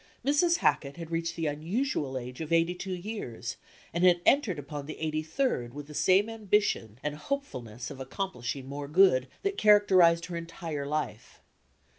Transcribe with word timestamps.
Mrs. 0.25 0.57
Hackett 0.57 0.97
had 0.97 1.11
reached 1.11 1.35
the 1.35 1.45
unusual 1.45 2.17
age 2.17 2.41
of 2.41 2.51
82 2.51 2.91
years 2.91 3.57
and 3.93 4.03
had 4.03 4.19
entered 4.25 4.57
upon 4.57 4.87
the 4.87 4.97
83d 4.99 5.73
with 5.73 5.85
the 5.85 5.93
same 5.93 6.27
ambition 6.27 6.97
and 7.03 7.13
hopefulness 7.13 7.91
of 7.91 7.99
accomplishing 7.99 8.65
more 8.67 8.87
good, 8.87 9.27
that 9.43 9.59
characterized 9.59 10.25
her 10.25 10.35
entire 10.35 10.87
life. 10.87 11.39